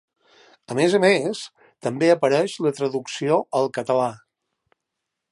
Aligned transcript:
A 0.75 0.75
més 0.77 0.93
a 0.97 0.99
més, 1.01 1.41
també 1.87 2.09
apareix 2.13 2.55
la 2.67 2.71
traducció 2.79 3.37
al 3.61 3.69
català. 3.77 4.09